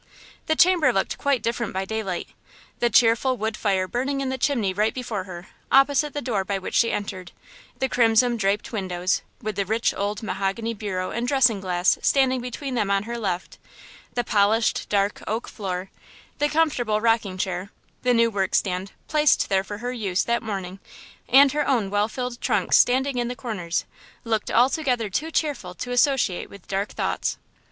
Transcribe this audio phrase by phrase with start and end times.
[0.47, 4.95] The chamber looked quite different by daylight–the cheerful wood fire burning in the chimney right
[4.95, 7.31] before her, opposite the door by which she entered;
[7.77, 12.73] the crimson draped windows, with the rich, old mahogany bureau and dressing glass standing between
[12.73, 13.59] them on her left;
[14.15, 15.91] the polished, dark oak floor;
[16.39, 17.69] the comfortable rocking chair;
[18.01, 20.79] the new work stand, placed there for her use that morning
[21.29, 23.85] and her own well filled trunks standing in the corners,
[24.23, 27.37] looked altogether too cheerful to associate with dark thoughts.